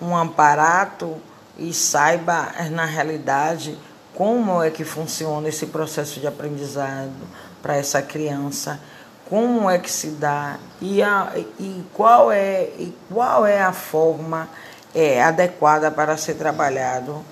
um 0.00 0.16
aparato 0.16 1.16
e 1.58 1.72
saiba 1.72 2.52
na 2.70 2.84
realidade 2.84 3.78
como 4.14 4.62
é 4.62 4.70
que 4.70 4.84
funciona 4.84 5.48
esse 5.48 5.66
processo 5.66 6.20
de 6.20 6.26
aprendizado 6.26 7.12
para 7.60 7.76
essa 7.76 8.02
criança, 8.02 8.80
como 9.28 9.68
é 9.70 9.78
que 9.78 9.90
se 9.90 10.08
dá 10.08 10.58
e, 10.80 11.02
a, 11.02 11.32
e, 11.58 11.84
qual, 11.92 12.30
é, 12.30 12.64
e 12.78 12.94
qual 13.12 13.46
é 13.46 13.62
a 13.62 13.72
forma 13.72 14.48
é, 14.94 15.22
adequada 15.22 15.90
para 15.90 16.16
ser 16.16 16.34
trabalhado 16.34 17.24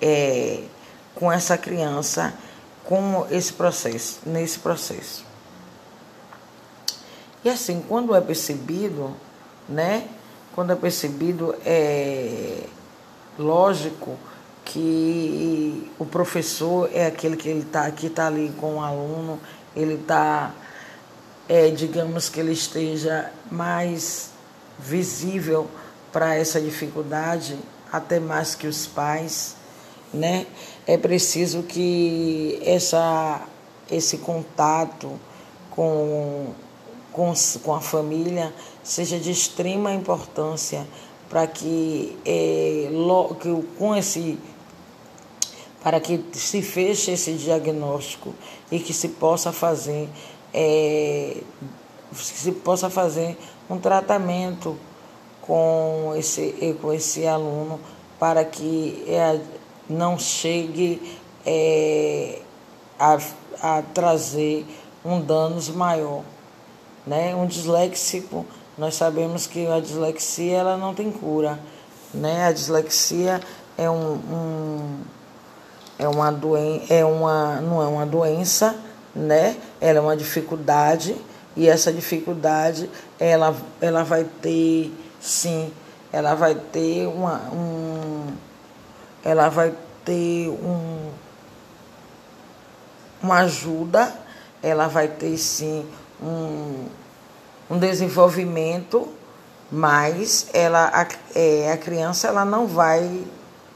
é, 0.00 0.62
com 1.18 1.30
essa 1.32 1.58
criança 1.58 2.32
com 2.88 3.26
esse 3.30 3.52
processo, 3.52 4.20
nesse 4.24 4.58
processo. 4.60 5.22
E 7.44 7.50
assim, 7.50 7.84
quando 7.86 8.14
é 8.14 8.20
percebido, 8.20 9.14
né? 9.68 10.08
Quando 10.54 10.72
é 10.72 10.74
percebido, 10.74 11.54
é 11.66 12.64
lógico 13.38 14.16
que 14.64 15.92
o 15.98 16.06
professor 16.06 16.88
é 16.94 17.06
aquele 17.06 17.36
que 17.36 17.48
ele 17.50 17.60
está 17.60 17.84
aqui, 17.84 18.06
está 18.06 18.28
ali 18.28 18.50
com 18.58 18.76
o 18.76 18.80
aluno, 18.80 19.38
ele 19.76 19.94
está, 19.94 20.54
é, 21.46 21.68
digamos 21.68 22.30
que 22.30 22.40
ele 22.40 22.52
esteja 22.52 23.30
mais 23.50 24.30
visível 24.78 25.68
para 26.10 26.34
essa 26.34 26.58
dificuldade, 26.58 27.58
até 27.92 28.18
mais 28.18 28.54
que 28.54 28.66
os 28.66 28.86
pais, 28.86 29.56
né? 30.12 30.46
É 30.88 30.96
preciso 30.96 31.62
que 31.62 32.58
essa, 32.64 33.46
esse 33.90 34.18
contato 34.18 35.12
com 35.70 36.54
com, 37.12 37.32
com 37.64 37.74
a 37.74 37.80
família 37.80 38.54
seja 38.82 39.18
de 39.18 39.32
extrema 39.32 39.92
importância 39.92 40.86
para 41.28 41.46
que, 41.48 42.16
é, 42.24 42.88
que 43.40 43.62
com 43.76 43.94
esse 43.96 44.38
para 45.82 46.00
que 46.00 46.24
se 46.32 46.62
feche 46.62 47.10
esse 47.12 47.32
diagnóstico 47.34 48.34
e 48.70 48.78
que 48.78 48.92
se 48.92 49.08
possa 49.08 49.52
fazer 49.52 50.08
é, 50.54 51.38
se 52.14 52.52
possa 52.52 52.88
fazer 52.88 53.36
um 53.68 53.78
tratamento 53.78 54.76
com 55.42 56.14
esse, 56.16 56.76
com 56.80 56.92
esse 56.92 57.26
aluno 57.26 57.80
para 58.18 58.44
que 58.44 59.04
é, 59.06 59.40
não 59.88 60.18
chegue 60.18 61.18
é, 61.46 62.40
a, 62.98 63.18
a 63.62 63.82
trazer 63.94 64.66
um 65.04 65.20
danos 65.20 65.68
maior. 65.68 66.22
Né? 67.06 67.34
Um 67.34 67.46
disléxico, 67.46 68.44
nós 68.76 68.94
sabemos 68.94 69.46
que 69.46 69.66
a 69.66 69.80
dislexia 69.80 70.58
ela 70.58 70.76
não 70.76 70.94
tem 70.94 71.10
cura. 71.10 71.58
Né? 72.12 72.46
A 72.46 72.52
dislexia 72.52 73.40
é 73.76 73.88
um, 73.88 74.14
um 74.14 75.00
é 75.98 76.06
uma 76.06 76.30
doen 76.30 76.82
é 76.88 77.04
uma 77.04 77.60
não 77.60 77.82
é 77.82 77.86
uma 77.86 78.06
doença, 78.06 78.76
né? 79.14 79.56
Ela 79.80 79.98
é 79.98 80.00
uma 80.00 80.16
dificuldade 80.16 81.16
e 81.56 81.68
essa 81.68 81.92
dificuldade 81.92 82.88
ela 83.18 83.54
ela 83.80 84.04
vai 84.04 84.24
ter 84.24 84.92
sim, 85.20 85.72
ela 86.12 86.34
vai 86.34 86.54
ter 86.54 87.06
uma 87.06 87.40
um 87.52 87.87
ela 89.28 89.50
vai 89.50 89.74
ter 90.06 90.48
um 90.48 91.10
uma 93.22 93.40
ajuda, 93.40 94.14
ela 94.62 94.86
vai 94.86 95.08
ter 95.08 95.36
sim 95.36 95.84
um, 96.22 96.86
um 97.68 97.78
desenvolvimento, 97.78 99.08
mas 99.70 100.46
ela 100.54 100.90
a, 100.94 101.06
é, 101.34 101.72
a 101.72 101.76
criança 101.76 102.28
ela 102.28 102.44
não 102.44 102.66
vai 102.66 103.26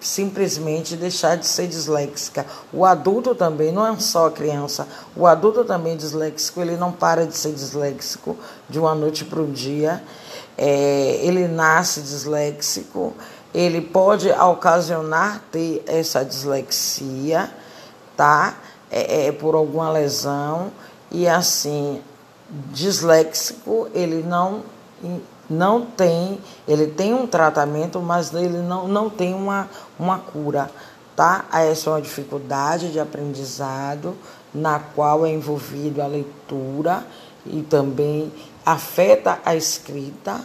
simplesmente 0.01 0.97
deixar 0.97 1.37
de 1.37 1.47
ser 1.47 1.67
disléxica. 1.67 2.47
O 2.73 2.87
adulto 2.87 3.35
também, 3.35 3.71
não 3.71 3.87
é 3.87 3.99
só 3.99 4.29
a 4.29 4.31
criança, 4.31 4.89
o 5.15 5.27
adulto 5.27 5.65
também 5.65 5.93
é 5.93 5.97
disléxico, 5.97 6.63
ele 6.63 6.77
não 6.77 6.93
para 6.93 7.27
de 7.27 7.37
ser 7.37 7.53
disléxico 7.53 8.37
de 8.71 8.79
uma 8.79 8.95
noite 8.95 9.25
para 9.25 9.43
o 9.43 9.47
dia. 9.47 10.03
É, 10.57 11.21
ele 11.23 11.47
nasce 11.47 12.01
disléxico, 12.01 13.15
ele 13.55 13.81
pode 13.81 14.31
ocasionar 14.31 15.43
ter 15.51 15.83
essa 15.87 16.25
dislexia, 16.25 17.51
tá? 18.17 18.55
É, 18.91 19.27
é, 19.29 19.33
por 19.33 19.55
alguma 19.55 19.91
lesão 19.91 20.71
e 21.11 21.27
assim 21.27 22.03
disléxico 22.71 23.89
ele 23.95 24.23
não 24.23 24.63
não 25.49 25.85
tem, 25.85 26.41
ele 26.67 26.87
tem 26.87 27.13
um 27.13 27.27
tratamento, 27.27 28.01
mas 28.01 28.33
ele 28.33 28.59
não, 28.59 28.89
não 28.89 29.11
tem 29.11 29.35
uma, 29.35 29.69
uma 29.99 30.19
cura, 30.19 30.71
tá? 31.15 31.45
Essa 31.53 31.91
é 31.91 31.93
uma 31.93 32.03
dificuldade 32.03 32.91
de 32.91 32.99
aprendizado 32.99 34.17
na 34.55 34.79
qual 34.79 35.27
é 35.27 35.31
envolvido 35.31 36.01
a 36.01 36.07
leitura 36.07 37.05
e 37.45 37.63
também 37.63 38.33
afeta 38.65 39.41
a 39.45 39.55
escrita, 39.55 40.41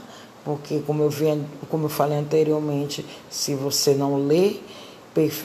porque 0.48 0.80
como 0.88 1.04
eu, 1.04 1.10
vi, 1.10 1.46
como 1.70 1.88
eu 1.88 1.90
falei 1.90 2.18
anteriormente, 2.18 3.06
se 3.30 3.54
você 3.54 3.94
não 3.94 4.26
lê, 4.26 4.62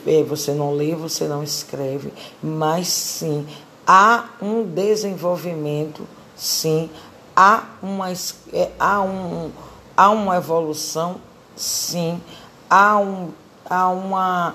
é, 0.07 0.23
você 0.23 0.53
não 0.53 0.73
lê, 0.77 0.95
você 0.95 1.27
não 1.27 1.43
escreve, 1.43 2.13
mas 2.41 2.87
sim 2.87 3.45
há 3.85 4.27
um 4.41 4.63
desenvolvimento, 4.63 6.07
sim, 6.37 6.89
há 7.35 7.65
uma, 7.83 8.13
é, 8.13 8.71
há 8.79 9.01
um, 9.01 9.51
há 9.97 10.09
uma 10.11 10.37
evolução, 10.37 11.17
sim, 11.57 12.23
há, 12.71 12.97
um, 12.97 13.31
há 13.69 13.89
uma, 13.89 14.55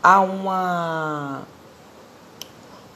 há 0.00 0.20
uma, 0.20 1.42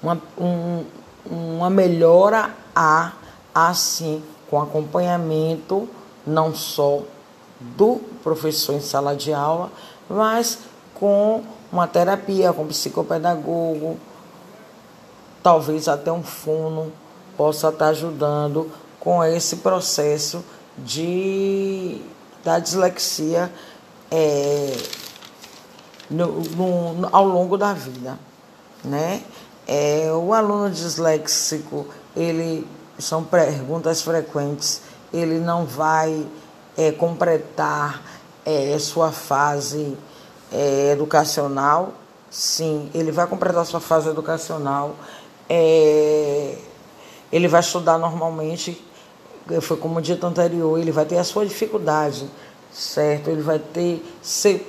uma, 0.00 0.22
um, 0.38 0.84
uma 1.28 1.68
melhora, 1.68 2.54
há, 2.72 3.10
assim, 3.52 4.22
com 4.48 4.62
acompanhamento 4.62 5.88
não 6.26 6.54
só 6.54 7.02
do 7.60 8.00
professor 8.22 8.74
em 8.74 8.80
sala 8.80 9.14
de 9.14 9.32
aula, 9.32 9.70
mas 10.08 10.58
com 10.94 11.42
uma 11.70 11.86
terapia, 11.86 12.52
com 12.52 12.66
psicopedagogo, 12.66 13.98
talvez 15.42 15.88
até 15.88 16.12
um 16.12 16.22
fono 16.22 16.92
possa 17.36 17.68
estar 17.68 17.88
ajudando 17.88 18.70
com 19.00 19.24
esse 19.24 19.56
processo 19.56 20.44
de, 20.78 22.00
da 22.44 22.58
dislexia 22.58 23.52
é, 24.10 24.76
no, 26.10 26.40
no, 26.40 27.08
ao 27.10 27.26
longo 27.26 27.56
da 27.56 27.72
vida. 27.72 28.18
Né? 28.84 29.22
É, 29.66 30.10
o 30.12 30.32
aluno 30.32 30.70
disléxico, 30.70 31.86
ele 32.14 32.66
são 32.98 33.24
perguntas 33.24 34.02
frequentes, 34.02 34.82
ele 35.12 35.38
não 35.38 35.66
vai 35.66 36.26
é, 36.76 36.90
completar 36.92 38.02
é, 38.44 38.78
sua 38.78 39.12
fase 39.12 39.96
é, 40.50 40.92
educacional, 40.92 41.92
sim, 42.30 42.90
ele 42.94 43.12
vai 43.12 43.26
completar 43.26 43.64
sua 43.66 43.80
fase 43.80 44.08
educacional, 44.08 44.96
é, 45.48 46.56
ele 47.30 47.48
vai 47.48 47.60
estudar 47.60 47.98
normalmente. 47.98 48.82
Foi 49.60 49.76
como 49.76 50.00
dito 50.00 50.24
anterior, 50.24 50.78
ele 50.78 50.92
vai 50.92 51.04
ter 51.04 51.18
a 51.18 51.24
sua 51.24 51.44
dificuldade, 51.44 52.30
certo? 52.72 53.28
Ele 53.28 53.42
vai 53.42 53.58
ter, 53.58 54.02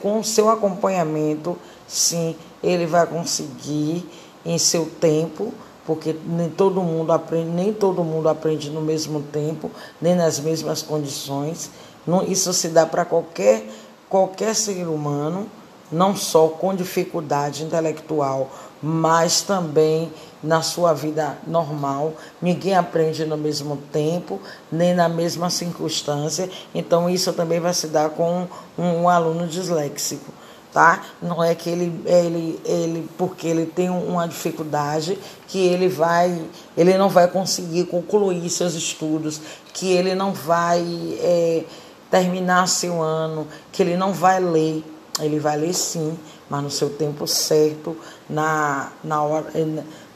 com 0.02 0.24
seu 0.24 0.50
acompanhamento, 0.50 1.58
sim, 1.88 2.36
ele 2.64 2.88
vai 2.88 3.06
conseguir 3.06 4.10
em 4.44 4.58
seu 4.58 4.90
tempo, 5.00 5.54
porque 5.86 6.15
nem 6.26 6.50
todo 6.50 6.82
mundo 6.82 7.12
aprende, 7.12 7.50
nem 7.50 7.74
todo 7.74 8.04
mundo 8.04 8.30
aprende 8.30 8.69
no 8.69 8.82
mesmo 8.82 9.22
tempo, 9.22 9.69
nem 10.02 10.15
nas 10.15 10.39
mesmas 10.39 10.82
condições. 10.82 11.69
Não, 12.06 12.24
isso 12.24 12.54
se 12.54 12.69
dá 12.69 12.86
para 12.86 13.06
qualquer, 13.06 13.67
qualquer 14.10 14.56
ser 14.56 14.88
humano, 14.88 15.48
não 15.91 16.15
só 16.15 16.48
com 16.48 16.76
dificuldade 16.76 17.63
intelectual, 17.63 18.50
mas 18.82 19.41
também 19.41 20.12
na 20.43 20.62
sua 20.62 20.93
vida 20.93 21.38
normal. 21.48 22.13
Ninguém 22.41 22.76
aprende 22.76 23.26
no 23.26 23.38
mesmo 23.38 23.78
tempo, 23.91 24.39
nem 24.72 24.93
na 24.93 25.08
mesma 25.08 25.50
circunstância. 25.50 26.50
Então, 26.76 27.10
isso 27.10 27.32
também 27.32 27.60
vai 27.60 27.74
se 27.74 27.88
dar 27.88 28.10
com 28.10 28.48
um, 28.78 28.84
um 28.84 29.10
aluno 29.10 29.48
disléxico. 29.48 30.34
Tá? 30.74 31.04
Não 31.22 31.44
é 31.44 31.54
que 31.54 31.70
ele, 31.70 32.02
ele, 32.04 32.60
ele, 32.66 33.10
porque 33.16 33.48
ele 33.48 33.68
tem 33.68 33.92
uma 33.92 34.28
dificuldade, 34.28 35.20
que 35.48 35.60
ele 35.60 35.88
vai, 35.88 36.44
ele 36.76 36.98
não 36.98 37.10
vai 37.10 37.28
conseguir 37.28 37.86
concluir 37.86 38.50
seus 38.50 38.74
estudos, 38.74 39.40
que 39.72 39.92
ele 39.92 40.16
não 40.16 40.34
vai 40.34 40.84
é, 41.20 41.64
terminar 42.10 42.68
seu 42.68 43.04
ano, 43.04 43.48
que 43.72 43.84
ele 43.84 43.96
não 43.96 44.14
vai 44.14 44.40
ler. 44.40 44.84
Ele 45.20 45.40
vai 45.40 45.58
ler 45.58 45.76
sim, 45.76 46.18
mas 46.50 46.64
no 46.64 46.72
seu 46.72 46.90
tempo 46.90 47.28
certo, 47.28 47.96
na, 48.28 48.92
na 49.04 49.22
hora 49.22 49.46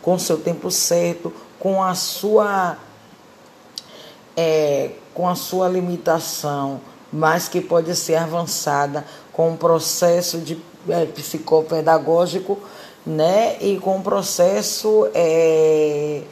com 0.02 0.15
o 0.15 0.20
seu 0.20 0.39
tempo 0.39 0.72
certo, 0.72 1.32
com 1.60 1.84
a 1.84 1.93
sua 1.93 2.78
é, 4.36 4.91
com 5.13 5.28
a 5.28 5.36
sua 5.36 5.67
limitação, 5.67 6.80
mas 7.12 7.48
que 7.48 7.60
pode 7.60 7.96
ser 7.96 8.15
avançada 8.15 9.06
com 9.38 9.52
um 9.52 9.56
processo 9.56 10.39
de 10.39 10.60
é, 10.89 11.06
psicopedagógico, 11.06 12.58
né, 13.06 13.56
e 13.62 13.78
com 13.78 13.97
um 13.97 14.02
processo 14.02 15.08
é, 15.13 16.23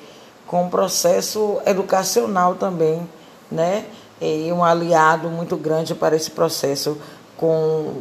com 0.48 0.63
um 0.63 0.70
processo 0.70 1.62
educacional 1.68 2.56
também, 2.56 3.08
né, 3.50 3.86
e 4.20 4.52
um 4.52 4.63
aliado 4.63 5.30
muito 5.30 5.56
grande 5.56 5.94
para 5.94 6.15
esse 6.15 6.32
processo 6.32 6.98
com 7.38 7.94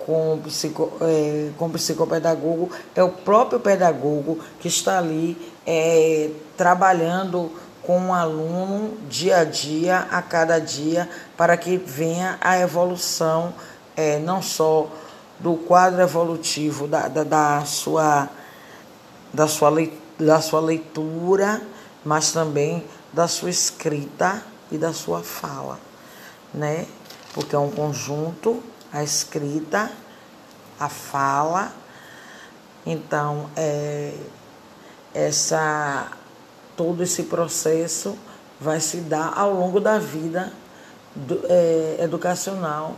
com, 0.00 0.38
psico, 0.44 0.92
é, 1.00 1.48
com 1.58 1.68
psicopedagogo, 1.70 2.70
é 2.94 3.02
o 3.02 3.08
próprio 3.08 3.58
pedagogo 3.58 4.38
que 4.60 4.68
está 4.68 4.98
ali 4.98 5.36
é, 5.66 6.30
trabalhando 6.56 7.50
com 7.82 7.98
o 7.98 8.06
um 8.06 8.14
aluno 8.14 8.96
dia 9.08 9.38
a 9.38 9.44
dia, 9.44 10.06
a 10.10 10.22
cada 10.22 10.60
dia, 10.60 11.08
para 11.36 11.56
que 11.56 11.76
venha 11.76 12.38
a 12.40 12.56
evolução 12.60 13.52
é, 13.96 14.18
não 14.18 14.42
só 14.42 14.88
do 15.38 15.54
quadro 15.54 16.00
evolutivo 16.00 16.86
da, 16.86 17.08
da, 17.08 17.24
da, 17.24 17.64
sua, 17.64 18.28
da, 19.32 19.48
sua, 19.48 19.70
da 20.18 20.40
sua 20.40 20.60
leitura, 20.60 21.62
mas 22.04 22.32
também 22.32 22.84
da 23.12 23.26
sua 23.26 23.50
escrita 23.50 24.42
e 24.70 24.78
da 24.78 24.92
sua 24.92 25.22
fala, 25.22 25.78
né? 26.52 26.86
Porque 27.34 27.54
é 27.54 27.58
um 27.58 27.70
conjunto 27.70 28.62
a 28.92 29.02
escrita, 29.02 29.90
a 30.78 30.88
fala. 30.88 31.72
Então, 32.84 33.50
é, 33.56 34.14
essa, 35.12 36.12
todo 36.76 37.02
esse 37.02 37.24
processo 37.24 38.16
vai 38.60 38.80
se 38.80 38.98
dar 38.98 39.32
ao 39.36 39.52
longo 39.52 39.80
da 39.80 39.98
vida 39.98 40.52
do, 41.14 41.40
é, 41.48 41.96
educacional 42.00 42.96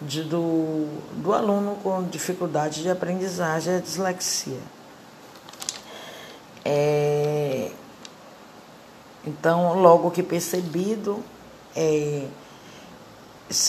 de, 0.00 0.22
do, 0.22 0.86
do 1.16 1.32
aluno 1.32 1.76
com 1.82 2.02
dificuldade 2.04 2.82
de 2.82 2.90
aprendizagem 2.90 3.76
e 3.76 3.80
dislexia. 3.80 4.60
É, 6.64 7.70
então, 9.26 9.78
logo 9.80 10.10
que 10.10 10.22
percebido, 10.22 11.22
é, 11.76 12.26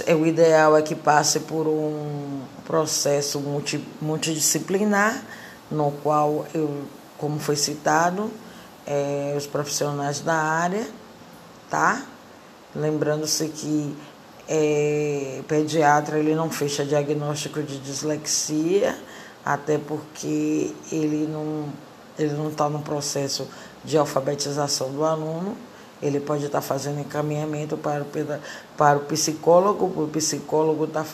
é, 0.06 0.16
o 0.16 0.26
ideal 0.26 0.78
é 0.78 0.82
que 0.82 0.96
passe 0.96 1.42
por 1.42 1.68
um 1.68 2.42
processo 2.66 3.40
multi, 3.40 3.86
multidisciplinar, 4.02 5.22
no 5.70 5.92
qual, 6.04 6.46
eu, 6.54 6.84
como 7.18 7.40
foi 7.40 7.56
citado, 7.56 8.32
é, 8.86 9.34
os 9.38 9.46
profissionais 9.46 10.22
da 10.22 10.36
área, 10.36 10.88
tá? 11.70 12.04
Lembrando-se 12.76 13.48
que 13.50 13.96
é, 14.54 15.42
pediatra 15.48 16.20
ele 16.20 16.36
não 16.36 16.50
fecha 16.50 16.84
diagnóstico 16.84 17.64
de 17.64 17.80
dislexia, 17.80 18.98
até 19.46 19.78
porque 19.78 20.76
ele 20.92 21.26
não 21.26 21.70
ele 22.20 22.34
não 22.34 22.50
está 22.50 22.68
no 22.68 22.82
processo 22.82 23.48
de 23.84 23.98
alfabetização 23.98 24.92
do 24.92 25.06
aluno, 25.06 25.56
ele 26.04 26.20
pode 26.20 26.46
estar 26.46 26.60
tá 26.60 26.62
fazendo 26.62 27.00
encaminhamento 27.00 27.78
para 27.78 28.04
o, 28.04 28.06
para 28.78 28.98
o 28.98 29.02
psicólogo, 29.06 29.86
o 29.86 30.08
psicólogo 30.10 30.84
está 30.84 31.06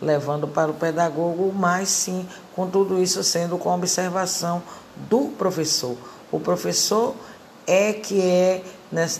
levando 0.00 0.48
para 0.48 0.70
o 0.70 0.74
pedagogo, 0.74 1.52
mas 1.54 1.90
sim 1.90 2.26
com 2.56 2.68
tudo 2.68 3.00
isso 3.00 3.22
sendo 3.22 3.58
com 3.58 3.68
observação 3.68 4.62
do 4.96 5.26
professor. 5.36 5.96
O 6.32 6.40
professor 6.40 7.14
é 7.66 7.92
que 7.92 8.20
é, 8.22 8.64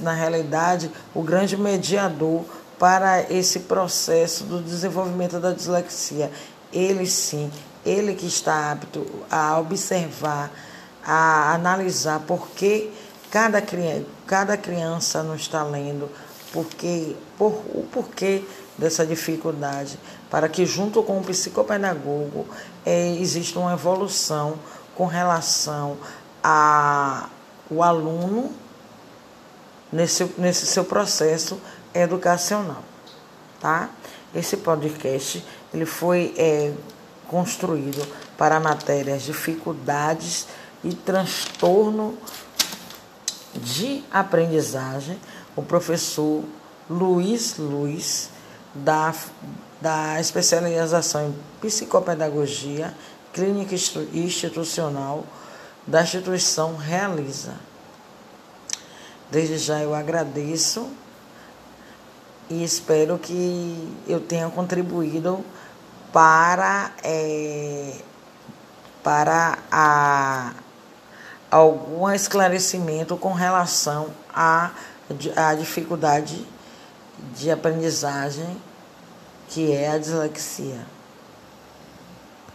na 0.01 0.15
realidade, 0.15 0.91
o 1.15 1.23
grande 1.23 1.57
mediador 1.57 2.45
para 2.79 3.33
esse 3.33 3.61
processo 3.61 4.45
do 4.45 4.63
desenvolvimento 4.63 5.41
da 5.41 5.53
dislexia. 5.53 6.31
Ele 6.73 7.07
sim, 7.07 7.51
ele 7.85 8.15
que 8.15 8.27
está 8.27 8.73
apto 8.73 9.07
a 9.31 9.59
observar, 9.59 10.51
a 11.05 11.55
analisar 11.55 12.21
por 12.21 12.49
que 12.51 12.93
cada, 13.31 13.63
cada 14.27 14.57
criança 14.57 15.23
não 15.23 15.35
está 15.35 15.63
lendo, 15.65 16.11
porque, 16.53 17.17
por, 17.37 17.53
o 17.75 17.87
porquê 17.91 18.45
dessa 18.77 19.05
dificuldade, 19.05 19.99
para 20.31 20.49
que 20.49 20.65
junto 20.65 21.03
com 21.03 21.19
o 21.19 21.25
psicopedagogo 21.25 22.47
é, 22.87 23.17
exista 23.17 23.59
uma 23.59 23.73
evolução 23.73 24.59
com 24.95 25.07
relação 25.07 25.97
ao 26.43 27.83
aluno 27.83 28.53
nesse, 29.93 30.25
nesse 30.39 30.67
seu 30.67 30.85
processo 30.85 31.61
educacional, 31.95 32.83
tá? 33.61 33.91
Esse 34.35 34.59
podcast 34.59 35.45
ele 35.73 35.87
foi 35.87 36.35
é, 36.37 36.73
construído 37.29 38.07
para 38.37 38.61
matérias 38.61 39.23
dificuldades 39.23 40.47
e 40.85 40.95
transtorno 40.95 42.17
de 43.55 44.05
aprendizagem. 44.11 45.19
O 45.57 45.63
professor 45.63 46.45
Luiz 46.89 47.57
Luiz, 47.59 48.31
da, 48.75 49.15
da 49.81 50.21
especialização 50.21 51.29
em 51.29 51.39
psicopedagogia 51.61 52.95
clínica 53.33 53.75
institucional 53.75 55.25
da 55.87 56.03
instituição, 56.03 56.77
realiza. 56.77 57.55
Desde 59.31 59.59
já 59.59 59.81
eu 59.81 59.95
agradeço 59.95 60.89
e 62.51 62.65
espero 62.65 63.19
que 63.19 63.97
eu 64.07 64.21
tenha 64.21 64.49
contribuído 64.49 65.45
para, 66.13 66.93
é, 67.03 67.95
para 69.03 69.59
a, 69.71 70.53
algum 71.51 72.09
esclarecimento 72.11 73.17
com 73.17 73.33
relação 73.33 74.09
à, 74.35 74.71
à 75.37 75.55
dificuldade 75.55 76.47
de 77.35 77.51
aprendizagem 77.51 78.57
que 79.49 79.73
é 79.73 79.91
a 79.91 79.99
dislexia. 79.99 80.98